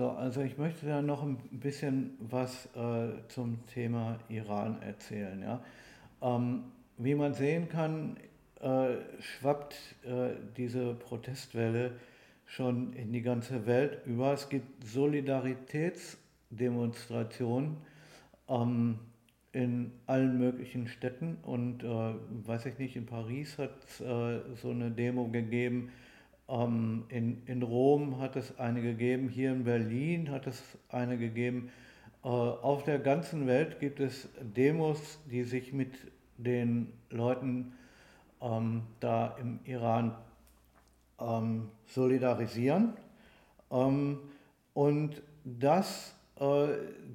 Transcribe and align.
So, 0.00 0.10
also 0.12 0.40
ich 0.40 0.56
möchte 0.56 0.86
da 0.86 1.02
noch 1.02 1.22
ein 1.22 1.36
bisschen 1.50 2.16
was 2.20 2.70
äh, 2.74 3.10
zum 3.28 3.66
Thema 3.66 4.18
Iran 4.30 4.80
erzählen. 4.80 5.42
Ja? 5.42 5.62
Ähm, 6.22 6.64
wie 6.96 7.14
man 7.14 7.34
sehen 7.34 7.68
kann, 7.68 8.16
äh, 8.62 8.94
schwappt 9.20 9.74
äh, 10.04 10.30
diese 10.56 10.94
Protestwelle 10.94 12.00
schon 12.46 12.94
in 12.94 13.12
die 13.12 13.20
ganze 13.20 13.66
Welt 13.66 13.98
über. 14.06 14.32
Es 14.32 14.48
gibt 14.48 14.86
Solidaritätsdemonstrationen 14.86 17.76
ähm, 18.48 19.00
in 19.52 19.92
allen 20.06 20.38
möglichen 20.38 20.88
Städten 20.88 21.36
und 21.42 21.84
äh, 21.84 22.14
weiß 22.46 22.64
ich 22.64 22.78
nicht, 22.78 22.96
in 22.96 23.04
Paris 23.04 23.58
hat 23.58 23.72
es 23.86 24.00
äh, 24.00 24.40
so 24.62 24.70
eine 24.70 24.90
Demo 24.90 25.28
gegeben, 25.28 25.90
ähm, 26.50 27.04
in, 27.08 27.42
in 27.46 27.62
Rom 27.62 28.20
hat 28.20 28.36
es 28.36 28.58
eine 28.58 28.82
gegeben, 28.82 29.28
hier 29.28 29.52
in 29.52 29.64
Berlin 29.64 30.30
hat 30.30 30.46
es 30.46 30.62
eine 30.88 31.16
gegeben. 31.16 31.70
Äh, 32.24 32.28
auf 32.28 32.84
der 32.84 32.98
ganzen 32.98 33.46
Welt 33.46 33.80
gibt 33.80 34.00
es 34.00 34.28
Demos, 34.40 35.18
die 35.30 35.44
sich 35.44 35.72
mit 35.72 35.92
den 36.36 36.92
Leuten 37.10 37.72
ähm, 38.42 38.82
da 39.00 39.36
im 39.40 39.60
Iran 39.64 40.14
ähm, 41.20 41.68
solidarisieren. 41.86 42.94
Ähm, 43.70 44.18
und 44.74 45.22
das, 45.44 46.14
äh, 46.38 46.66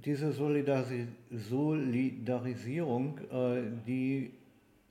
diese 0.03 0.31
Solidarisi 0.31 1.08
Solidarisierung, 1.31 3.20
äh, 3.31 3.63
die, 3.86 4.31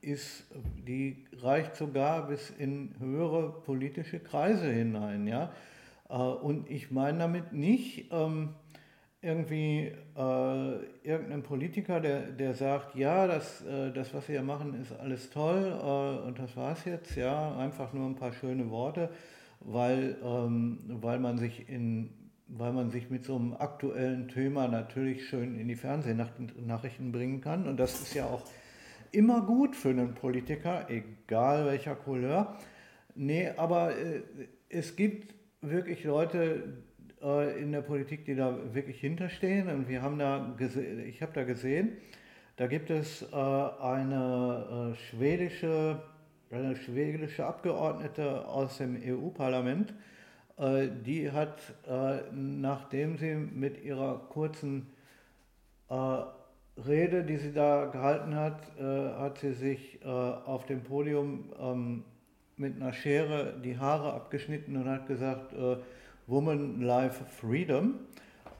ist, 0.04 0.44
die 0.86 1.24
reicht 1.40 1.76
sogar 1.76 2.28
bis 2.28 2.50
in 2.50 2.94
höhere 2.98 3.62
politische 3.62 4.20
Kreise 4.20 4.70
hinein. 4.70 5.26
Ja? 5.26 5.52
Äh, 6.08 6.14
und 6.14 6.70
ich 6.70 6.90
meine 6.90 7.18
damit 7.18 7.52
nicht, 7.52 8.12
ähm, 8.12 8.50
irgendwie 9.24 9.90
äh, 10.16 10.74
irgendein 11.02 11.42
Politiker, 11.42 12.00
der, 12.00 12.30
der 12.30 12.54
sagt, 12.54 12.94
ja, 12.94 13.26
das, 13.26 13.62
äh, 13.62 13.90
das, 13.90 14.12
was 14.12 14.28
wir 14.28 14.42
machen, 14.42 14.78
ist 14.80 14.92
alles 14.92 15.30
toll 15.30 15.72
äh, 15.72 16.26
und 16.26 16.38
das 16.38 16.54
war's 16.56 16.84
jetzt, 16.84 17.16
ja, 17.16 17.56
einfach 17.56 17.94
nur 17.94 18.06
ein 18.06 18.16
paar 18.16 18.34
schöne 18.34 18.70
Worte, 18.70 19.08
weil, 19.60 20.16
ähm, 20.22 20.78
weil, 21.00 21.18
man 21.18 21.38
sich 21.38 21.68
in, 21.70 22.10
weil 22.48 22.74
man 22.74 22.90
sich 22.90 23.08
mit 23.08 23.24
so 23.24 23.36
einem 23.36 23.54
aktuellen 23.54 24.28
Thema 24.28 24.68
natürlich 24.68 25.26
schön 25.26 25.58
in 25.58 25.68
die 25.68 25.76
Fernsehnachrichten 25.76 27.10
bringen 27.10 27.40
kann 27.40 27.66
und 27.66 27.78
das 27.78 28.02
ist 28.02 28.14
ja 28.14 28.26
auch 28.26 28.42
immer 29.14 29.42
gut 29.42 29.76
für 29.76 29.90
einen 29.90 30.14
Politiker, 30.14 30.86
egal 30.88 31.66
welcher 31.66 31.94
Couleur. 31.94 32.58
Nee, 33.14 33.50
aber 33.56 33.96
äh, 33.96 34.22
es 34.68 34.96
gibt 34.96 35.34
wirklich 35.60 36.04
Leute, 36.04 36.82
äh, 37.24 37.60
in 37.60 37.72
der 37.72 37.80
Politik, 37.80 38.24
die 38.26 38.34
da 38.34 38.56
wirklich 38.74 39.00
hinterstehen. 39.00 39.68
Und 39.68 39.88
wir 39.88 40.02
haben 40.02 40.18
da 40.18 40.54
ich 41.06 41.22
habe 41.22 41.32
da 41.32 41.44
gesehen, 41.44 41.92
da 42.56 42.66
gibt 42.66 42.90
es 42.90 43.22
äh, 43.22 43.34
eine 43.34 44.92
äh, 44.92 44.96
schwedische, 45.08 46.02
eine 46.50 46.76
schwedische 46.76 47.46
Abgeordnete 47.46 48.46
aus 48.46 48.78
dem 48.78 48.96
EU-Parlament, 49.02 49.94
äh, 50.58 50.88
die 51.04 51.32
hat, 51.32 51.58
äh, 51.88 52.20
nachdem 52.32 53.16
sie 53.16 53.34
mit 53.34 53.82
ihrer 53.82 54.18
kurzen 54.28 54.86
Rede, 56.76 57.24
die 57.24 57.36
sie 57.36 57.52
da 57.52 57.86
gehalten 57.86 58.34
hat, 58.34 58.60
hat 58.80 59.38
sie 59.38 59.52
sich 59.52 60.04
auf 60.04 60.66
dem 60.66 60.82
Podium 60.82 61.52
ähm, 61.60 62.04
mit 62.56 62.74
einer 62.76 62.92
Schere 62.92 63.54
die 63.62 63.78
Haare 63.78 64.12
abgeschnitten 64.12 64.76
und 64.76 64.88
hat 64.88 65.06
gesagt, 65.06 65.54
Woman 66.26 66.80
Life 66.80 67.24
Freedom. 67.24 67.94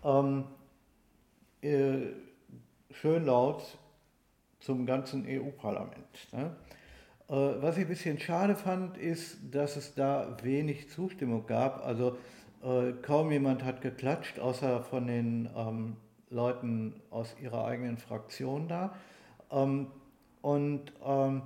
Ähm, 0.04 0.44
äh, 1.62 2.12
schön 2.90 3.24
laut 3.24 3.78
zum 4.60 4.84
ganzen 4.84 5.26
EU-Parlament. 5.26 6.28
Ne? 6.32 6.54
Äh, 7.28 7.62
was 7.62 7.78
ich 7.78 7.84
ein 7.84 7.88
bisschen 7.88 8.18
schade 8.18 8.54
fand, 8.54 8.98
ist, 8.98 9.38
dass 9.50 9.76
es 9.76 9.94
da 9.94 10.36
wenig 10.42 10.90
Zustimmung 10.90 11.46
gab. 11.46 11.84
Also 11.84 12.18
äh, 12.62 12.92
kaum 13.00 13.30
jemand 13.30 13.64
hat 13.64 13.80
geklatscht, 13.80 14.38
außer 14.38 14.82
von 14.82 15.06
den 15.06 15.48
ähm, 15.56 15.96
Leuten 16.34 17.00
aus 17.10 17.34
ihrer 17.42 17.64
eigenen 17.64 17.96
Fraktion 17.96 18.68
da. 18.68 18.94
Ähm, 19.50 19.86
und 20.42 20.92
ähm, 21.04 21.42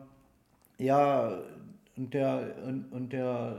ja, 0.79 1.39
und 1.97 2.15
der, 2.15 2.55
und, 2.67 2.93
und 2.93 3.13
der 3.13 3.59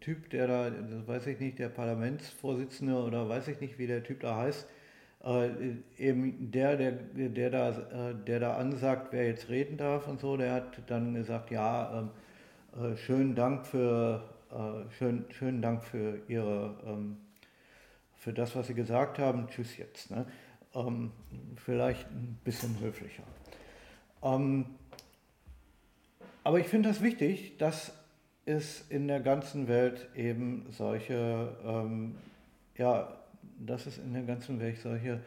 Typ, 0.00 0.30
der 0.30 0.46
da, 0.46 0.72
weiß 1.06 1.26
ich 1.26 1.40
nicht, 1.40 1.58
der 1.58 1.68
Parlamentsvorsitzende 1.68 2.94
oder 2.94 3.28
weiß 3.28 3.48
ich 3.48 3.60
nicht, 3.60 3.78
wie 3.78 3.86
der 3.86 4.02
Typ 4.02 4.20
da 4.20 4.36
heißt, 4.36 4.66
äh, 5.24 5.50
eben 5.98 6.50
der, 6.50 6.76
der, 6.76 6.92
der, 6.92 7.50
da, 7.50 7.70
äh, 7.70 8.14
der 8.26 8.40
da 8.40 8.56
ansagt, 8.56 9.08
wer 9.12 9.26
jetzt 9.26 9.48
reden 9.48 9.76
darf 9.76 10.06
und 10.06 10.20
so, 10.20 10.36
der 10.36 10.52
hat 10.52 10.82
dann 10.86 11.14
gesagt, 11.14 11.50
ja, 11.50 12.08
ähm, 12.76 12.92
äh, 12.92 12.96
schönen 12.96 13.34
Dank 13.34 13.66
für, 13.66 14.22
äh, 14.50 14.90
schön, 14.92 15.24
schönen 15.30 15.60
Dank 15.60 15.82
für 15.84 16.20
Ihre, 16.28 16.76
ähm, 16.86 17.16
für 18.16 18.32
das, 18.32 18.54
was 18.54 18.68
Sie 18.68 18.74
gesagt 18.74 19.18
haben, 19.18 19.48
tschüss 19.48 19.76
jetzt. 19.76 20.10
Ne? 20.10 20.26
Ähm, 20.78 21.10
vielleicht 21.56 22.08
ein 22.10 22.38
bisschen 22.44 22.78
höflicher. 22.80 23.24
Ähm, 24.22 24.66
aber 26.44 26.60
ich 26.60 26.66
finde 26.66 26.88
das 26.88 27.02
wichtig, 27.02 27.58
dass 27.58 27.92
es 28.46 28.84
in 28.88 29.08
der 29.08 29.20
ganzen 29.20 29.68
Welt 29.68 30.08
eben 30.14 30.66
solche, 30.70 31.56
ähm, 31.64 32.16
ja, 32.76 33.18
dass 33.58 33.86
es 33.86 33.98
in 33.98 34.12
der 34.14 34.22
ganzen 34.22 34.60
Welt 34.60 34.78
solche, 34.78 35.20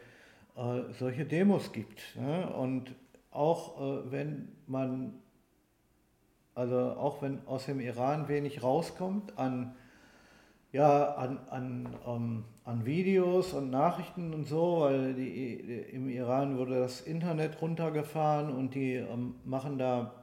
äh, 0.56 0.80
solche 0.98 1.24
Demos 1.24 1.72
gibt. 1.72 2.00
Ne? 2.16 2.48
Und 2.52 2.94
auch 3.30 3.80
äh, 3.80 4.10
wenn 4.10 4.48
man, 4.66 5.14
also 6.54 6.76
auch 6.76 7.22
wenn 7.22 7.46
aus 7.46 7.66
dem 7.66 7.80
Iran 7.80 8.28
wenig 8.28 8.62
rauskommt 8.62 9.38
an, 9.38 9.76
ja, 10.72 11.14
an, 11.14 11.38
an, 11.50 11.88
ähm, 12.06 12.44
an 12.64 12.86
Videos 12.86 13.52
und 13.52 13.70
Nachrichten 13.70 14.32
und 14.32 14.46
so, 14.48 14.80
weil 14.80 15.14
die, 15.14 15.54
im 15.92 16.08
Iran 16.08 16.56
wurde 16.56 16.80
das 16.80 17.02
Internet 17.02 17.60
runtergefahren 17.60 18.50
und 18.50 18.74
die 18.74 18.94
ähm, 18.94 19.34
machen 19.44 19.78
da 19.78 20.14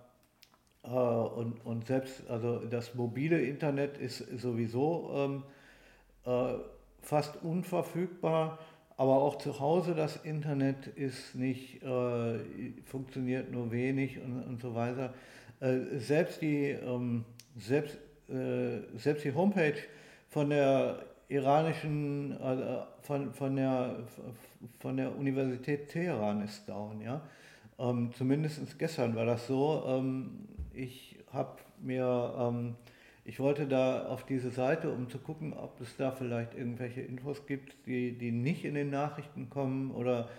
äh, 0.83 0.89
und, 0.89 1.63
und 1.65 1.85
selbst 1.85 2.27
also 2.29 2.59
das 2.65 2.95
mobile 2.95 3.39
Internet 3.39 3.97
ist 3.97 4.17
sowieso 4.39 5.11
ähm, 5.13 5.43
äh, 6.25 6.55
fast 7.01 7.43
unverfügbar, 7.43 8.57
aber 8.97 9.21
auch 9.21 9.37
zu 9.37 9.59
Hause 9.59 9.93
das 9.93 10.17
Internet 10.17 10.87
ist 10.87 11.35
nicht, 11.35 11.83
äh, 11.83 12.39
funktioniert 12.85 13.51
nur 13.51 13.71
wenig 13.71 14.19
und, 14.19 14.43
und 14.43 14.61
so 14.61 14.73
weiter. 14.73 15.13
Äh, 15.59 15.99
selbst, 15.99 16.41
die, 16.41 16.69
ähm, 16.71 17.23
selbst, 17.55 17.97
äh, 18.29 18.79
selbst 18.97 19.23
die 19.23 19.33
Homepage 19.33 19.77
von 20.29 20.49
der 20.49 21.05
iranischen, 21.27 22.31
äh, 22.39 22.81
von, 23.01 23.33
von, 23.33 23.55
der, 23.55 23.97
von 24.79 24.97
der 24.97 25.15
Universität 25.15 25.89
Teheran 25.89 26.43
ist 26.43 26.67
down, 26.67 27.01
ja. 27.01 27.21
Ähm, 27.77 28.11
zumindest 28.13 28.77
gestern 28.77 29.15
war 29.15 29.25
das 29.25 29.47
so. 29.47 29.83
Ähm, 29.87 30.47
ich 30.73 31.17
habe 31.31 31.57
mir, 31.81 32.35
ähm, 32.37 32.75
ich 33.23 33.39
wollte 33.39 33.67
da 33.67 34.07
auf 34.07 34.25
diese 34.25 34.49
Seite, 34.51 34.91
um 34.91 35.09
zu 35.09 35.19
gucken, 35.19 35.53
ob 35.53 35.79
es 35.81 35.95
da 35.95 36.11
vielleicht 36.11 36.55
irgendwelche 36.55 37.01
Infos 37.01 37.45
gibt, 37.45 37.85
die, 37.85 38.17
die 38.17 38.31
nicht 38.31 38.65
in 38.65 38.75
den 38.75 38.89
Nachrichten 38.89 39.49
kommen 39.49 39.91
oder 39.91 40.29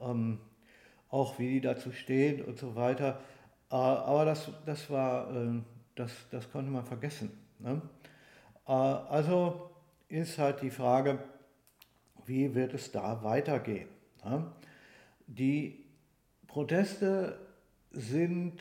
ähm, 0.00 0.38
auch 1.10 1.38
wie 1.38 1.54
die 1.54 1.60
dazu 1.60 1.90
stehen 1.92 2.42
und 2.42 2.58
so 2.58 2.76
weiter. 2.76 3.20
Äh, 3.70 3.74
aber 3.74 4.24
das, 4.24 4.50
das 4.66 4.90
war, 4.90 5.34
äh, 5.34 5.60
das, 5.96 6.12
das 6.30 6.50
konnte 6.50 6.70
man 6.70 6.84
vergessen. 6.84 7.30
Ne? 7.58 7.80
Äh, 8.66 8.72
also 8.72 9.70
ist 10.08 10.38
halt 10.38 10.62
die 10.62 10.70
Frage, 10.70 11.18
wie 12.26 12.54
wird 12.54 12.74
es 12.74 12.90
da 12.92 13.22
weitergehen? 13.22 13.88
Die 15.26 15.84
Proteste 16.46 17.38
sind 17.90 18.58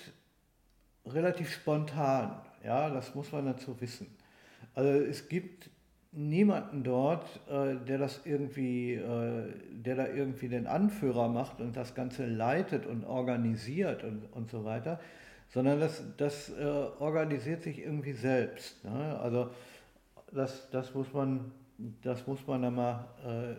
relativ 1.05 1.51
spontan. 1.51 2.41
Ja, 2.63 2.89
das 2.89 3.15
muss 3.15 3.31
man 3.31 3.45
dazu 3.45 3.79
wissen. 3.79 4.07
Also 4.73 4.89
es 4.89 5.29
gibt 5.29 5.69
niemanden 6.11 6.83
dort, 6.83 7.25
äh, 7.49 7.75
der 7.85 7.97
das 7.97 8.21
irgendwie, 8.25 8.93
äh, 8.93 9.53
der 9.71 9.95
da 9.95 10.07
irgendwie 10.07 10.49
den 10.49 10.67
Anführer 10.67 11.29
macht 11.29 11.61
und 11.61 11.75
das 11.75 11.95
Ganze 11.95 12.25
leitet 12.25 12.85
und 12.85 13.05
organisiert 13.05 14.03
und, 14.03 14.25
und 14.33 14.49
so 14.49 14.65
weiter, 14.65 14.99
sondern 15.49 15.79
das, 15.79 16.03
das 16.17 16.51
organisiert 16.99 17.61
sich 17.61 17.79
irgendwie 17.79 18.13
selbst. 18.13 18.83
Ne? 18.83 19.19
Also 19.19 19.51
das, 20.33 20.69
das 20.71 20.93
muss 20.93 21.11
man, 21.13 21.51
das 22.01 22.25
muss 22.27 22.45
man 22.47 22.61
da 22.61 22.71
mal, 22.71 23.05
äh, 23.25 23.55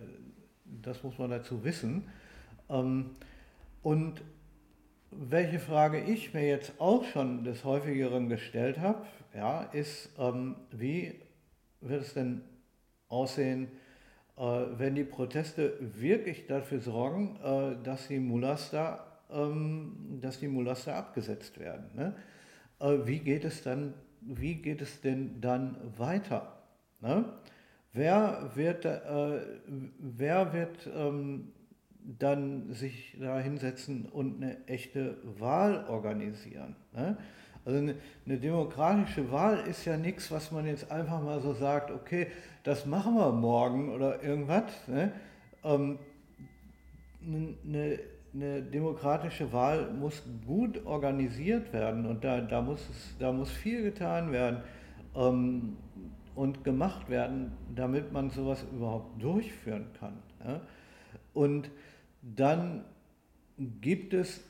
das 0.83 1.03
muss 1.03 1.19
man 1.19 1.31
dazu 1.31 1.65
wissen. 1.65 2.05
Ähm, 2.69 3.11
und 3.83 4.23
welche 5.11 5.61
Frage 5.61 6.01
ich 6.01 6.35
mir 6.35 6.47
jetzt 6.47 6.81
auch 6.81 7.05
schon 7.05 7.45
des 7.45 7.65
häufigeren 7.65 8.29
gestellt 8.29 8.79
habe, 8.79 9.07
ja, 9.35 9.63
ist, 9.63 10.11
ähm, 10.19 10.57
wie 10.71 11.21
wird 11.81 12.03
es 12.03 12.15
denn 12.15 12.43
aussehen 13.09 13.69
wenn 14.37 14.97
die 14.97 15.05
Proteste 15.05 15.75
wirklich 15.81 16.49
dafür 16.49 16.81
sorgen, 16.81 17.39
dass 17.85 18.09
die 18.09 18.19
Mullahs 18.19 18.73
ähm, 19.31 20.19
dass 20.21 20.41
die 20.41 20.49
Mullahs 20.49 20.89
abgesetzt 20.89 21.59
werden. 21.61 21.87
Ne? 21.95 22.15
Wie 23.07 23.21
geht 23.21 23.45
es 23.45 23.63
dann, 23.63 23.95
wie 24.21 24.57
geht 24.57 24.83
es 24.83 25.01
denn 25.01 25.41
dann 25.41 25.77
weiter? 25.97 26.54
Ne? 27.05 27.25
Wer 27.93 28.51
wird, 28.55 28.85
äh, 28.87 29.41
wer 29.99 30.53
wird 30.53 30.89
ähm, 30.97 31.53
dann 32.19 32.73
sich 32.73 33.17
da 33.21 33.39
hinsetzen 33.39 34.07
und 34.07 34.43
eine 34.43 34.67
echte 34.67 35.19
Wahl 35.39 35.85
organisieren? 35.89 36.75
Ne? 36.93 37.17
Also 37.65 37.79
eine, 37.79 37.95
eine, 38.27 38.39
demokratische 38.39 39.31
Wahl 39.31 39.59
ist 39.69 39.85
ja 39.85 39.97
nichts, 39.97 40.31
was 40.31 40.51
man 40.51 40.67
jetzt 40.67 40.91
einfach 40.91 41.23
mal 41.23 41.41
so 41.41 41.53
sagt, 41.53 41.91
okay, 41.91 42.27
das 42.63 42.85
machen 42.85 43.15
wir 43.15 43.33
morgen 43.33 43.91
oder 43.91 44.23
irgendwas. 44.23 44.73
Ne? 44.87 45.13
Ähm, 45.63 45.99
eine, 47.23 47.99
eine, 48.35 48.63
demokratische 48.63 49.53
Wahl 49.53 49.91
muss 49.93 50.23
gut 50.47 50.85
organisiert 50.85 51.73
werden 51.73 52.07
und 52.07 52.25
da, 52.25 52.41
da, 52.41 52.61
muss, 52.61 52.81
es, 52.91 53.15
da 53.19 53.31
muss 53.31 53.51
viel 53.51 53.83
getan 53.83 54.33
werden 54.33 54.63
ähm, 55.15 55.77
und 56.35 56.65
gemacht 56.65 57.09
werden, 57.09 57.53
damit 57.75 58.13
man 58.13 58.31
sowas 58.31 58.65
überhaupt 58.73 59.23
durchführen 59.23 59.87
kann. 59.99 60.21
Und 61.33 61.71
dann 62.23 62.85
gibt 63.81 64.15
es, 64.15 64.43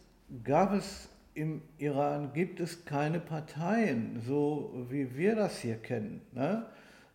gab 0.43 0.73
es 0.73 1.09
im 1.35 1.63
Iran 1.79 2.33
gibt 2.33 2.61
es 2.61 2.85
keine 2.85 3.21
Parteien, 3.21 4.21
so 4.25 4.87
wie 4.89 5.17
wir 5.17 5.35
das 5.35 5.59
hier 5.59 5.77
kennen, 5.77 6.21
ne? 6.33 6.67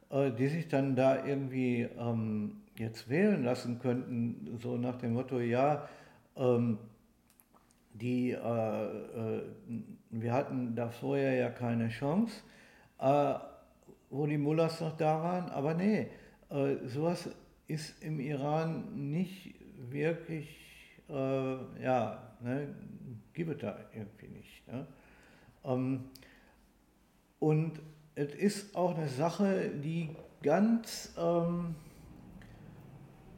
Äh, 0.10 0.31
die 0.31 0.48
sich 0.48 0.68
dann 0.68 0.95
da 0.95 1.25
irgendwie 1.25 1.88
ähm, 1.98 2.57
jetzt 2.77 3.10
wählen 3.10 3.44
lassen 3.44 3.80
könnten, 3.80 4.57
so 4.62 4.77
nach 4.77 4.98
dem 4.98 5.13
Motto, 5.13 5.39
ja, 5.39 5.88
ähm, 6.36 6.80
die, 7.94 8.31
äh, 8.31 8.36
äh, 8.36 9.42
wir 10.10 10.33
hatten 10.33 10.75
da 10.75 10.89
vorher 10.89 11.36
ja 11.36 11.50
keine 11.50 11.89
Chance, 11.89 12.42
äh, 13.00 13.33
wo 14.09 14.25
die 14.25 14.38
Mullahs 14.38 14.81
noch 14.81 14.97
da 14.97 15.21
waren, 15.21 15.50
aber 15.50 15.73
nee, 15.73 16.07
äh, 16.50 16.75
sowas 16.88 17.29
ist 17.67 18.03
im 18.03 18.19
Iran 18.19 19.11
nicht 19.11 19.56
wirklich, 19.91 20.50
äh, 21.07 21.83
ja, 21.83 22.35
ne, 22.41 22.73
gibt 23.33 23.51
es 23.51 23.57
da 23.59 23.77
irgendwie 23.94 24.27
nicht. 24.27 24.67
Ne? 24.67 24.88
Ähm, 25.63 26.06
und 27.39 27.79
es 28.15 28.33
ist 28.35 28.75
auch 28.75 28.97
eine 28.97 29.07
Sache, 29.07 29.69
die 29.69 30.09
ganz, 30.41 31.13
ähm, 31.17 31.75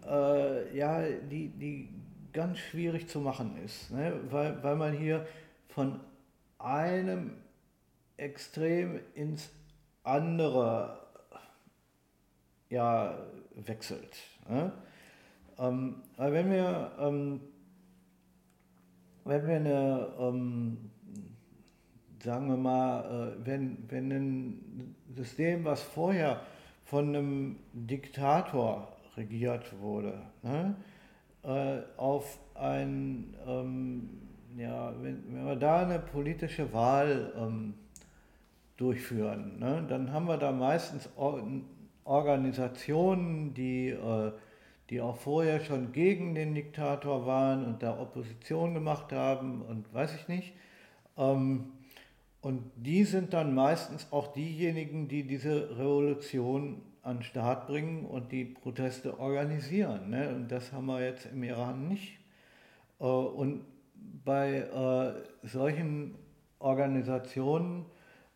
äh, 0.07 0.75
ja, 0.75 1.03
die, 1.29 1.50
die 1.50 1.89
ganz 2.33 2.59
schwierig 2.59 3.07
zu 3.07 3.19
machen 3.19 3.57
ist, 3.63 3.91
ne? 3.91 4.19
weil, 4.29 4.63
weil 4.63 4.75
man 4.75 4.97
hier 4.97 5.27
von 5.68 6.00
einem 6.57 7.33
Extrem 8.18 9.00
ins 9.13 9.50
andere 10.03 11.00
ja, 12.69 13.18
wechselt. 13.56 14.18
Ne? 14.50 14.71
Ähm, 15.59 15.95
weil 16.18 16.33
wenn 16.33 16.51
wir 16.51 16.92
ähm, 17.00 17.42
wenn 19.25 19.48
wir 19.48 19.56
eine, 19.56 20.07
ähm, 20.19 20.77
sagen 22.24 22.50
wir 22.50 22.57
mal, 22.57 23.33
äh, 23.39 23.45
wenn, 23.45 23.77
wenn 23.89 24.12
ein 24.12 24.95
System, 25.15 25.65
was 25.65 25.81
vorher 25.81 26.42
von 26.86 27.09
einem 27.09 27.57
Diktator 27.74 28.95
regiert 29.15 29.80
wurde, 29.80 30.21
ne, 30.42 30.75
äh, 31.44 31.81
auf 31.97 32.39
ein, 32.56 33.36
ähm, 33.47 34.09
ja, 34.57 34.94
wenn, 35.01 35.24
wenn 35.33 35.45
wir 35.45 35.56
da 35.56 35.83
eine 35.83 36.00
politische 36.00 36.71
Wahl 36.74 37.33
ähm, 37.38 37.74
durchführen, 38.81 39.60
ne, 39.60 39.86
dann 39.88 40.12
haben 40.12 40.28
wir 40.28 40.38
da 40.38 40.51
meistens 40.51 41.10
Organisationen, 42.04 43.54
die 43.54 43.89
äh, 43.89 44.31
die 44.92 45.00
auch 45.00 45.16
vorher 45.16 45.62
schon 45.62 45.94
gegen 45.94 46.36
den 46.36 46.54
Diktator 46.54 47.25
waren 47.25 47.66
und 47.66 47.81
da 47.81 47.98
Opposition 47.98 48.74
gemacht 48.74 49.13
haben 49.13 49.62
und 49.62 49.92
weiß 49.94 50.13
ich 50.16 50.28
nicht. 50.28 50.54
Ähm, 51.18 51.72
und 52.42 52.69
die 52.75 53.06
sind 53.06 53.33
dann 53.33 53.56
meistens 53.56 54.12
auch 54.12 54.33
diejenigen, 54.33 55.07
die 55.07 55.24
diese 55.24 55.78
Revolution 55.78 56.81
an 57.04 57.18
den 57.18 57.24
Start 57.24 57.68
bringen 57.68 58.06
und 58.06 58.33
die 58.33 58.44
Proteste 58.44 59.18
organisieren. 59.18 60.10
Ne? 60.10 60.36
Und 60.36 60.51
das 60.51 60.74
haben 60.74 60.88
wir 60.88 61.01
jetzt 61.01 61.28
im 61.28 61.42
Iran 61.44 61.88
nicht. 61.88 62.19
Äh, 63.00 63.06
und 63.06 63.63
bei 64.25 64.57
äh, 64.57 65.48
solchen 65.48 66.16
Organisationen 66.60 67.86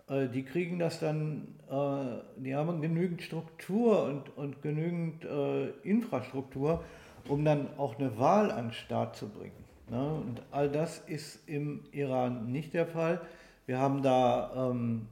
äh, 0.07 0.27
die 0.27 0.43
kriegen 0.43 0.79
das 0.79 0.99
dann, 0.99 1.55
äh, 1.69 2.41
die 2.41 2.55
haben 2.55 2.81
genügend 2.81 3.21
Struktur 3.21 4.03
und, 4.03 4.37
und 4.37 4.61
genügend 4.61 5.25
äh, 5.25 5.69
Infrastruktur, 5.83 6.83
um 7.27 7.43
dann 7.43 7.67
auch 7.77 7.97
eine 7.97 8.17
Wahl 8.17 8.51
an 8.51 8.67
den 8.67 8.73
Start 8.73 9.15
zu 9.15 9.29
bringen. 9.29 9.65
Ne? 9.89 10.13
Und 10.13 10.41
all 10.51 10.69
das 10.69 10.99
ist 11.07 11.47
im 11.47 11.85
Iran 11.91 12.51
nicht 12.51 12.73
der 12.73 12.87
Fall. 12.87 13.21
Wir 13.65 13.79
haben 13.79 14.03
da 14.03 14.69
ähm, 14.71 15.07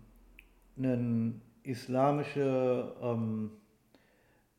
eine 0.77 1.33
islamische, 1.63 2.93
ähm, 3.01 3.51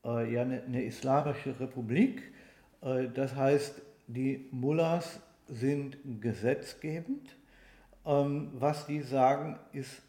äh, 0.03 0.33
ja, 0.33 0.41
eine, 0.41 0.63
eine, 0.63 0.83
islamische 0.83 1.57
Republik. 1.59 2.33
Äh, 2.81 3.07
das 3.13 3.35
heißt, 3.35 3.81
die 4.07 4.47
Mullahs 4.51 5.21
sind 5.47 5.97
gesetzgebend. 6.19 7.35
Ähm, 8.05 8.51
was 8.53 8.85
die 8.85 9.01
sagen, 9.01 9.57
ist 9.71 10.01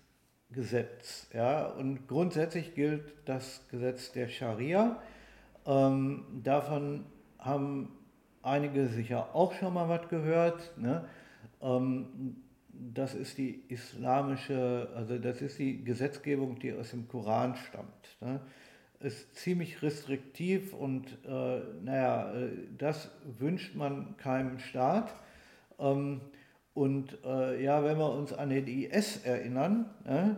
Gesetz. 0.50 1.28
Ja? 1.32 1.66
Und 1.66 2.06
grundsätzlich 2.08 2.74
gilt 2.74 3.12
das 3.24 3.66
Gesetz 3.70 4.12
der 4.12 4.28
Scharia. 4.28 5.00
Ähm, 5.66 6.24
davon 6.42 7.04
haben 7.38 7.96
einige 8.42 8.86
sicher 8.88 9.34
auch 9.34 9.52
schon 9.54 9.74
mal 9.74 9.88
was 9.88 10.08
gehört. 10.08 10.72
Ne? 10.78 11.04
Ähm, 11.60 12.36
das 12.72 13.14
ist 13.14 13.38
die 13.38 13.62
islamische, 13.68 14.88
also 14.94 15.18
das 15.18 15.40
ist 15.42 15.58
die 15.58 15.82
Gesetzgebung, 15.82 16.58
die 16.58 16.72
aus 16.72 16.90
dem 16.90 17.08
Koran 17.08 17.56
stammt. 17.56 18.16
Ne? 18.20 18.40
Ist 19.00 19.34
ziemlich 19.36 19.82
restriktiv 19.82 20.72
und 20.72 21.06
äh, 21.26 21.60
naja, 21.82 22.32
äh, 22.34 22.48
das 22.78 23.10
wünscht 23.38 23.74
man 23.74 24.16
keinem 24.16 24.58
Staat. 24.58 25.14
Ähm, 25.78 26.20
und 26.76 27.18
äh, 27.24 27.64
ja, 27.64 27.82
wenn 27.82 27.96
wir 27.96 28.12
uns 28.12 28.34
an 28.34 28.50
den 28.50 28.66
IS 28.66 29.24
erinnern, 29.24 29.86
ne, 30.04 30.36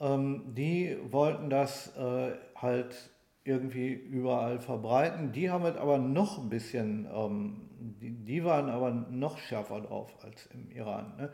ähm, 0.00 0.42
die 0.56 0.96
wollten 1.10 1.48
das 1.48 1.96
äh, 1.96 2.32
halt 2.56 3.10
irgendwie 3.44 3.92
überall 3.92 4.58
verbreiten. 4.58 5.30
Die 5.30 5.48
haben 5.48 5.64
es 5.64 5.76
aber 5.76 5.98
noch 5.98 6.38
ein 6.38 6.48
bisschen, 6.48 7.06
ähm, 7.14 7.70
die, 8.00 8.10
die, 8.10 8.44
waren 8.44 8.68
aber 8.68 8.90
noch 8.90 9.38
schärfer 9.38 9.80
drauf 9.80 10.12
als 10.24 10.46
im 10.46 10.72
Iran. 10.72 11.12
Ne? 11.18 11.30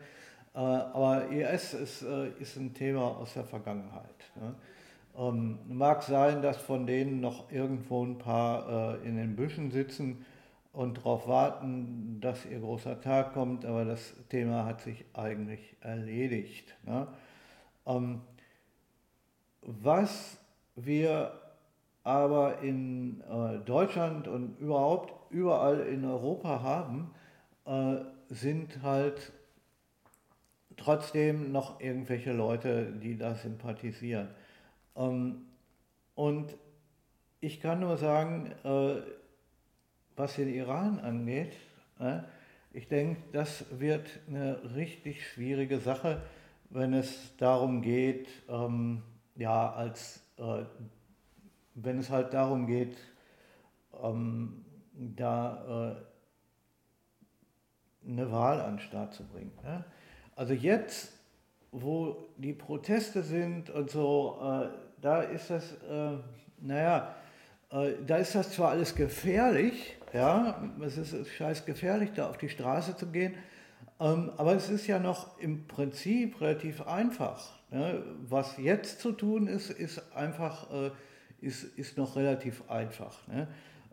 Äh, 0.53 0.59
aber 0.59 1.31
IS 1.31 1.73
ist, 1.73 2.03
äh, 2.03 2.29
ist 2.39 2.55
ein 2.55 2.75
Thema 2.75 3.07
aus 3.17 3.33
der 3.33 3.45
Vergangenheit. 3.45 4.31
Ne? 4.35 4.53
Ähm, 5.17 5.57
mag 5.67 6.03
sein, 6.03 6.43
dass 6.43 6.57
von 6.57 6.85
denen 6.85 7.21
noch 7.21 7.51
irgendwo 7.51 8.05
ein 8.05 8.19
paar 8.19 8.99
äh, 9.01 9.07
in 9.07 9.17
den 9.17 9.35
Büschen 9.35 9.71
sitzen 9.71 10.23
und 10.73 10.97
darauf 10.97 11.27
warten, 11.27 12.19
dass 12.19 12.45
ihr 12.45 12.59
großer 12.59 12.99
Tag 12.99 13.33
kommt, 13.33 13.63
aber 13.63 13.85
das 13.85 14.15
Thema 14.29 14.65
hat 14.65 14.81
sich 14.81 15.05
eigentlich 15.13 15.75
erledigt. 15.81 16.75
Ne? 16.83 17.07
Ähm, 17.85 18.21
was 19.61 20.37
wir 20.75 21.39
aber 22.03 22.59
in 22.59 23.21
äh, 23.21 23.59
Deutschland 23.59 24.27
und 24.27 24.59
überhaupt 24.59 25.13
überall 25.31 25.81
in 25.81 26.03
Europa 26.03 26.61
haben, 26.61 27.13
äh, 27.65 27.97
sind 28.29 28.81
halt 28.81 29.31
trotzdem 30.75 31.51
noch 31.51 31.79
irgendwelche 31.79 32.33
Leute, 32.33 32.91
die 32.93 33.15
da 33.15 33.35
sympathisieren. 33.35 34.29
Ähm, 34.95 35.43
und 36.15 36.57
ich 37.41 37.61
kann 37.61 37.79
nur 37.79 37.97
sagen, 37.97 38.51
äh, 38.63 39.01
was 40.15 40.35
den 40.35 40.53
Iran 40.53 40.99
angeht, 40.99 41.53
ich 42.73 42.87
denke, 42.87 43.21
das 43.31 43.65
wird 43.79 44.09
eine 44.27 44.75
richtig 44.75 45.27
schwierige 45.27 45.79
Sache, 45.79 46.23
wenn 46.69 46.93
es 46.93 47.35
darum 47.37 47.81
geht, 47.83 48.27
ähm, 48.49 49.03
ja, 49.35 49.71
als 49.71 50.23
äh, 50.37 50.63
wenn 51.75 51.99
es 51.99 52.09
halt 52.09 52.33
darum 52.33 52.65
geht, 52.65 52.97
ähm, 54.01 54.65
da 54.93 55.95
äh, 58.05 58.09
eine 58.09 58.31
Wahl 58.31 58.59
an 58.61 58.77
den 58.77 58.79
Start 58.79 59.13
zu 59.13 59.23
bringen. 59.23 59.51
Ne? 59.63 59.85
Also 60.35 60.53
jetzt, 60.53 61.13
wo 61.71 62.27
die 62.37 62.53
Proteste 62.53 63.23
sind 63.23 63.69
und 63.69 63.89
so, 63.89 64.39
äh, 64.41 64.69
da 65.01 65.21
ist 65.21 65.49
das, 65.49 65.73
äh, 65.73 66.17
naja, 66.59 67.15
äh, 67.71 67.93
da 68.05 68.17
ist 68.17 68.35
das 68.35 68.51
zwar 68.51 68.71
alles 68.71 68.95
gefährlich, 68.95 69.95
ja, 70.13 70.63
es 70.81 70.97
ist 70.97 71.27
scheiß 71.27 71.65
gefährlich, 71.65 72.11
da 72.15 72.29
auf 72.29 72.37
die 72.37 72.49
Straße 72.49 72.95
zu 72.95 73.07
gehen, 73.07 73.33
ähm, 73.99 74.31
aber 74.37 74.55
es 74.55 74.69
ist 74.69 74.87
ja 74.87 74.99
noch 74.99 75.39
im 75.39 75.67
Prinzip 75.67 76.39
relativ 76.41 76.85
einfach. 76.87 77.51
Ne? 77.71 78.03
Was 78.27 78.57
jetzt 78.57 78.99
zu 78.99 79.11
tun 79.11 79.47
ist, 79.47 79.69
ist 79.69 80.13
einfach, 80.15 80.71
äh, 80.71 80.91
ist, 81.41 81.63
ist 81.63 81.97
noch 81.97 82.15
relativ 82.15 82.69
einfach. 82.69 83.27
Ne? 83.27 83.47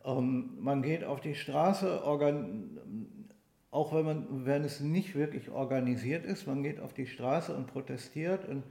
Ähm, 0.04 0.50
man 0.58 0.82
geht 0.82 1.04
auf 1.04 1.20
die 1.20 1.34
Straße, 1.34 2.02
auch 2.04 2.20
wenn, 2.20 4.04
man, 4.04 4.46
wenn 4.46 4.64
es 4.64 4.80
nicht 4.80 5.14
wirklich 5.14 5.50
organisiert 5.50 6.24
ist, 6.24 6.46
man 6.46 6.62
geht 6.62 6.80
auf 6.80 6.92
die 6.92 7.06
Straße 7.06 7.54
und 7.54 7.66
protestiert 7.66 8.48
und 8.48 8.64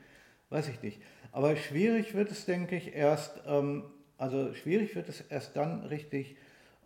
weiß 0.50 0.70
ich 0.70 0.82
nicht. 0.82 1.02
Aber 1.32 1.56
schwierig 1.56 2.14
wird 2.16 2.32
es, 2.32 2.46
denke 2.46 2.76
ich, 2.76 2.94
erst, 2.94 3.42
ähm, 3.48 3.84
also 4.18 4.54
schwierig 4.54 4.96
wird 4.96 5.10
es 5.10 5.22
erst 5.22 5.56
dann 5.56 5.84
richtig, 5.86 6.36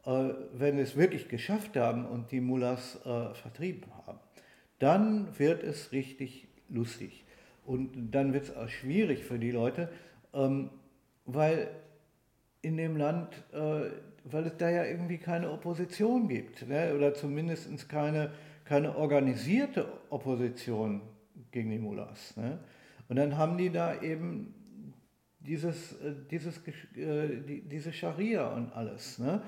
wenn 0.06 0.76
wir 0.76 0.84
es 0.84 0.96
wirklich 0.98 1.30
geschafft 1.30 1.78
haben 1.78 2.06
und 2.06 2.32
die 2.32 2.42
Mullahs 2.42 3.00
äh, 3.06 3.34
vertrieben 3.34 3.84
haben. 4.06 4.20
Dann 4.80 5.40
wird 5.40 5.64
es 5.64 5.92
richtig 5.92 6.48
lustig. 6.68 7.24
Und 7.66 8.12
dann 8.12 8.34
wird 8.34 8.44
es 8.44 8.56
auch 8.56 8.68
schwierig 8.68 9.24
für 9.24 9.40
die 9.40 9.52
Leute, 9.52 9.90
ähm, 10.34 10.70
weil 11.26 11.70
in 12.62 12.78
dem 12.78 12.98
Land, 12.98 13.34
äh, 13.54 13.92
weil 14.26 14.46
es 14.48 14.58
da 14.58 14.70
ja 14.70 14.86
irgendwie 14.86 15.18
keine 15.18 15.52
Opposition 15.52 16.28
gibt, 16.28 16.68
ne? 16.68 16.94
oder 16.96 17.14
zumindest 17.14 17.88
keine, 17.88 18.32
keine 18.66 18.98
organisierte 18.98 19.88
Opposition 20.10 21.02
gegen 21.52 21.70
die 21.70 21.80
Mullahs. 21.80 22.36
Ne? 22.36 22.60
Und 23.08 23.18
dann 23.18 23.38
haben 23.38 23.58
die 23.58 23.70
da 23.70 24.02
eben 24.02 24.54
dieses, 25.40 25.94
äh, 26.02 26.14
dieses, 26.30 26.58
äh, 26.98 27.42
die, 27.48 27.62
diese 27.62 27.94
Scharia 27.94 28.48
und 28.54 28.72
alles. 28.74 29.20
Ne? 29.20 29.42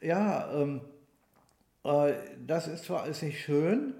Ja, 0.00 0.50
ähm, 0.52 0.80
äh, 1.84 2.12
das 2.46 2.68
ist 2.68 2.84
zwar 2.84 3.02
alles 3.02 3.22
nicht 3.22 3.40
schön 3.40 3.94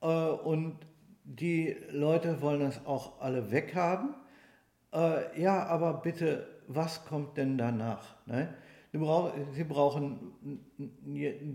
äh, 0.00 0.06
und 0.06 0.76
die 1.24 1.76
Leute 1.90 2.40
wollen 2.40 2.60
das 2.60 2.84
auch 2.86 3.20
alle 3.20 3.50
weghaben. 3.50 4.14
Äh, 4.92 5.40
ja, 5.40 5.64
aber 5.66 5.94
bitte, 5.94 6.46
was 6.68 7.04
kommt 7.04 7.36
denn 7.36 7.58
danach? 7.58 8.16
Ne? 8.26 8.54
Sie 8.92 8.98
brauchen, 8.98 10.34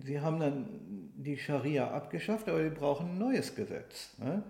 Sie 0.03 0.19
haben 0.19 0.39
dann 0.39 1.11
die 1.15 1.37
Scharia 1.37 1.91
abgeschafft, 1.91 2.49
aber 2.49 2.63
Sie 2.63 2.71
brauchen 2.71 3.11
ein 3.11 3.17
neues 3.19 3.53
Gesetz. 3.53 4.15
Ne? 4.17 4.41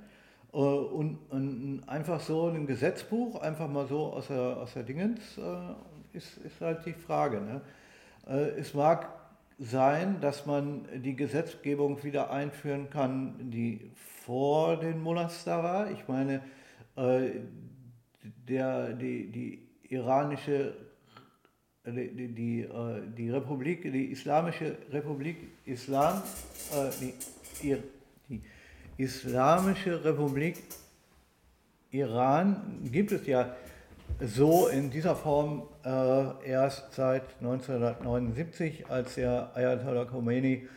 Äh, 0.53 0.57
und, 0.57 1.19
und, 1.29 1.83
einfach 1.87 2.21
so 2.21 2.47
ein 2.47 2.65
Gesetzbuch, 2.65 3.41
einfach 3.41 3.67
mal 3.67 3.87
so 3.87 4.13
aus 4.13 4.27
der, 4.27 4.57
aus 4.57 4.73
der 4.73 4.83
Dingens, 4.83 5.37
äh, 5.37 6.17
ist, 6.17 6.37
ist 6.37 6.61
halt 6.61 6.85
die 6.85 6.93
Frage. 6.93 7.41
Ne? 7.41 7.61
Äh, 8.27 8.59
es 8.59 8.73
mag 8.73 9.09
sein, 9.59 10.21
dass 10.21 10.45
man 10.45 10.87
die 11.01 11.15
Gesetzgebung 11.15 12.03
wieder 12.03 12.29
einführen 12.29 12.89
kann, 12.89 13.49
die 13.51 13.91
vor 13.95 14.77
den 14.77 15.03
da 15.45 15.63
war. 15.63 15.91
Ich 15.91 16.07
meine, 16.07 16.41
der, 18.47 18.93
die, 18.93 19.31
die 19.31 19.67
iranische, 19.89 20.75
die, 21.85 22.27
die, 22.33 22.67
die 23.17 23.29
Republik, 23.29 23.81
die 23.83 24.11
Islamische 24.11 24.77
Republik 24.91 25.37
Islam, 25.65 26.21
die, 27.01 27.13
die 28.29 28.41
Islamische 28.97 30.03
Republik 30.03 30.63
Iran 31.91 32.81
gibt 32.91 33.11
es 33.11 33.25
ja 33.25 33.55
so 34.19 34.67
in 34.67 34.89
dieser 34.89 35.15
Form 35.15 35.63
äh, 35.85 36.49
erst 36.49 36.93
seit 36.93 37.23
1979, 37.39 38.89
als 38.89 39.15
der 39.15 39.51
Ayatollah 39.55 40.05
Khomeini 40.05 40.67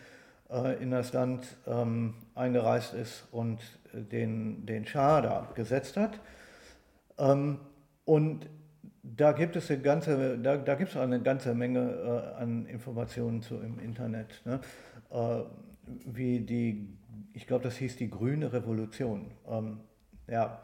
äh, 0.50 0.82
in 0.82 0.90
das 0.90 1.12
Land 1.12 1.46
ähm, 1.66 2.14
eingereist 2.34 2.94
ist 2.94 3.26
und 3.32 3.60
den, 3.92 4.66
den 4.66 4.86
Schah 4.86 5.20
da 5.20 5.48
gesetzt 5.54 5.96
hat. 5.96 6.20
Ähm, 7.18 7.58
und 8.04 8.48
da 9.02 9.32
gibt 9.32 9.56
es 9.56 9.70
eine 9.70 9.80
ganze, 9.80 10.38
da, 10.38 10.56
da 10.56 10.74
gibt 10.74 10.96
eine 10.96 11.20
ganze 11.22 11.54
Menge 11.54 12.34
äh, 12.36 12.42
an 12.42 12.66
Informationen 12.66 13.42
zu 13.42 13.56
im 13.56 13.78
Internet, 13.78 14.42
ne? 14.44 14.60
Äh, 15.10 15.42
wie 16.04 16.40
die 16.40 17.00
ich 17.32 17.46
glaube, 17.46 17.64
das 17.64 17.76
hieß 17.76 17.96
die 17.96 18.10
grüne 18.10 18.52
Revolution. 18.52 19.30
Ähm, 19.48 19.80
ja. 20.28 20.60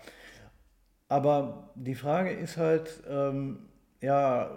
Aber 1.08 1.70
die 1.74 1.94
Frage 1.94 2.30
ist 2.30 2.56
halt, 2.56 3.02
ähm, 3.08 3.58
ja, 4.00 4.50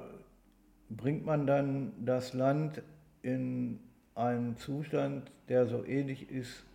bringt 0.90 1.26
man 1.26 1.46
dann 1.46 1.94
das 2.04 2.34
Land 2.34 2.82
in 3.22 3.80
einen 4.16 4.58
Zustand, 4.58 5.32
der 5.48 5.68
so 5.68 5.86
ähnlich 5.86 6.30
ist, 6.32 6.66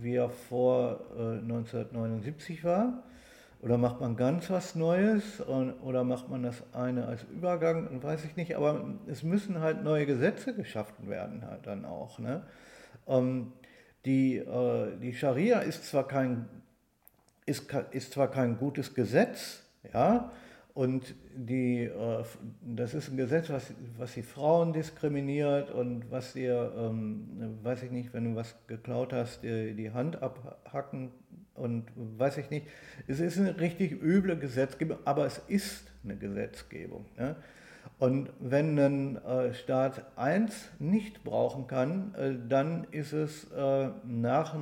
wie 0.00 0.14
er 0.14 0.30
vor 0.30 1.00
äh, 1.16 1.38
1979 1.38 2.64
war? 2.64 3.04
Oder 3.62 3.78
macht 3.78 4.00
man 4.00 4.16
ganz 4.16 4.50
was 4.50 4.74
Neues? 4.74 5.40
Oder 5.46 6.04
macht 6.04 6.28
man 6.28 6.42
das 6.42 6.62
eine 6.74 7.06
als 7.06 7.24
Übergang? 7.24 8.02
Weiß 8.02 8.24
ich 8.24 8.36
nicht. 8.36 8.56
Aber 8.56 8.84
es 9.06 9.22
müssen 9.22 9.60
halt 9.60 9.82
neue 9.82 10.06
Gesetze 10.06 10.54
geschaffen 10.54 11.08
werden, 11.08 11.44
halt 11.46 11.66
dann 11.66 11.84
auch. 11.84 12.18
Ne? 12.18 12.42
Ähm, 13.06 13.52
die, 14.04 14.36
äh, 14.36 14.98
die 14.98 15.14
Scharia 15.14 15.60
ist 15.60 15.84
zwar, 15.84 16.06
kein, 16.06 16.48
ist, 17.46 17.72
ist 17.92 18.12
zwar 18.12 18.30
kein 18.30 18.58
gutes 18.58 18.94
Gesetz, 18.94 19.62
ja, 19.92 20.30
und 20.76 21.14
die, 21.34 21.84
äh, 21.84 22.24
das 22.60 22.92
ist 22.92 23.08
ein 23.08 23.16
Gesetz, 23.16 23.48
was, 23.48 23.72
was 23.96 24.12
die 24.12 24.22
Frauen 24.22 24.74
diskriminiert 24.74 25.70
und 25.70 26.10
was 26.10 26.34
dir, 26.34 26.70
ähm, 26.76 27.58
weiß 27.62 27.84
ich 27.84 27.90
nicht, 27.90 28.12
wenn 28.12 28.24
du 28.24 28.36
was 28.36 28.54
geklaut 28.66 29.14
hast, 29.14 29.42
dir 29.42 29.72
die 29.72 29.92
Hand 29.92 30.22
abhacken 30.22 31.12
und 31.54 31.86
weiß 31.96 32.36
ich 32.36 32.50
nicht. 32.50 32.66
Es 33.06 33.20
ist 33.20 33.38
eine 33.38 33.58
richtig 33.58 33.92
üble 34.02 34.36
Gesetzgebung, 34.36 34.98
aber 35.06 35.24
es 35.24 35.40
ist 35.48 35.90
eine 36.04 36.18
Gesetzgebung. 36.18 37.06
Ja? 37.18 37.36
Und 37.98 38.28
wenn 38.38 38.78
ein 38.78 39.16
äh, 39.24 39.54
Staat 39.54 40.04
1 40.16 40.72
nicht 40.78 41.24
brauchen 41.24 41.68
kann, 41.68 42.14
äh, 42.16 42.34
dann 42.50 42.86
ist 42.90 43.14
es 43.14 43.46
nach, 44.04 44.54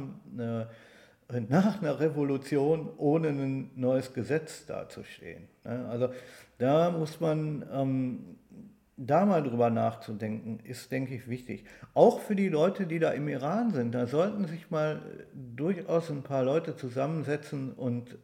nach, 1.48 1.80
einer 1.80 2.00
Revolution 2.00 2.90
ohne 2.96 3.28
ein 3.28 3.70
neues 3.76 4.12
Gesetz 4.12 4.66
dazustehen. 4.66 5.48
Ne? 5.64 5.86
Also 5.88 6.10
da 6.58 6.90
muss 6.90 7.20
man 7.20 7.64
ähm, 7.72 8.36
da 8.96 9.26
mal 9.26 9.42
drüber 9.42 9.70
nachzudenken, 9.70 10.60
ist, 10.64 10.92
denke 10.92 11.14
ich, 11.14 11.28
wichtig. 11.28 11.64
Auch 11.94 12.20
für 12.20 12.36
die 12.36 12.48
Leute, 12.48 12.86
die 12.86 12.98
da 12.98 13.10
im 13.10 13.26
Iran 13.28 13.72
sind, 13.72 13.92
da 13.92 14.06
sollten 14.06 14.46
sich 14.46 14.70
mal 14.70 15.02
durchaus 15.34 16.10
ein 16.10 16.22
paar 16.22 16.44
Leute 16.44 16.76
zusammensetzen 16.76 17.72
und 17.72 18.16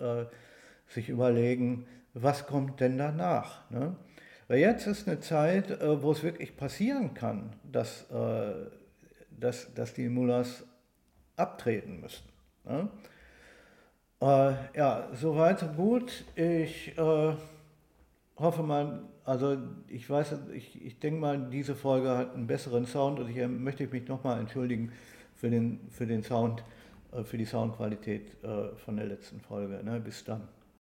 sich 0.87 1.09
überlegen, 1.09 1.87
was 2.15 2.47
kommt 2.47 2.81
denn 2.81 2.99
danach. 2.99 3.69
Ne? 3.71 3.97
Weil 4.49 4.59
jetzt 4.59 4.87
ist 4.87 5.07
eine 5.07 5.21
Zeit, 5.21 5.71
äh, 5.71 6.03
wo 6.03 6.13
es 6.13 6.23
wirklich 6.23 6.57
passieren 6.57 7.15
kann, 7.15 7.55
dass, 7.63 8.11
äh, 8.11 8.53
dass, 9.31 9.73
dass 9.75 9.95
die 9.95 10.09
Mullahs 10.09 10.65
abtreten 11.37 12.01
müssen. 12.01 12.30
Ne? 12.65 12.89
Äh, 14.21 14.77
ja, 14.77 15.09
soweit 15.15 15.61
so 15.61 15.67
gut. 15.67 16.25
Ich 16.35 16.93
hoffe 18.37 18.63
mal, 18.63 19.03
also 19.25 19.57
ich 19.89 20.09
weiß, 20.09 20.35
ich, 20.55 20.85
ich 20.85 20.99
denke 20.99 21.21
mal, 21.21 21.49
diese 21.51 21.75
Folge 21.75 22.17
hat 22.17 22.35
einen 22.35 22.47
besseren 22.47 22.87
Sound 22.87 23.19
und 23.21 23.29
ich 23.31 23.47
möchte 23.49 23.87
mich 23.87 24.09
nochmal 24.09 24.41
entschuldigen 24.41 24.93
für 25.37 25.51
den, 25.51 25.81
für 25.91 26.07
den 26.07 26.23
Sound, 26.23 26.65
für 27.25 27.39
die 27.39 27.45
Soundqualität 27.45 28.37
von 28.85 28.97
der 28.97 29.07
letzten 29.07 29.41
Folge. 29.41 29.83
Ne? 29.85 30.01
Bis 30.01 30.25
dann. 30.25 30.49